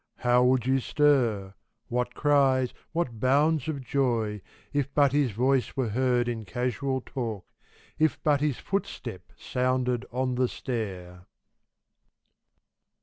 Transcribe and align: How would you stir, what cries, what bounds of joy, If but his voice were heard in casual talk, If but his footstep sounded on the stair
How 0.17 0.43
would 0.43 0.65
you 0.65 0.79
stir, 0.79 1.53
what 1.87 2.15
cries, 2.15 2.73
what 2.91 3.19
bounds 3.19 3.67
of 3.67 3.81
joy, 3.85 4.41
If 4.73 4.91
but 4.95 5.11
his 5.11 5.29
voice 5.29 5.77
were 5.77 5.89
heard 5.89 6.27
in 6.27 6.43
casual 6.43 7.01
talk, 7.01 7.45
If 7.99 8.17
but 8.23 8.41
his 8.41 8.57
footstep 8.57 9.31
sounded 9.37 10.07
on 10.11 10.33
the 10.33 10.47
stair 10.47 11.27